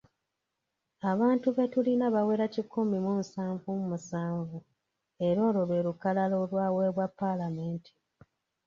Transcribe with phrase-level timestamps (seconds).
[1.11, 4.57] Abantu be tulina bawera kikumi mu nsanvu mu musanvu
[5.27, 7.91] era olwo lwe lukalala olwaweebwa Paalamenti.